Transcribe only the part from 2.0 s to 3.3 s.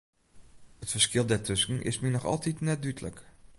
my noch altiten net dúdlik.